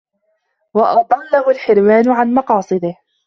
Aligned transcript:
وَأَضَلَّهُ 0.73 1.49
الْحِرْمَانُ 1.49 2.09
عَنْ 2.09 2.33
مَقَاصِدِهِ 2.33 2.95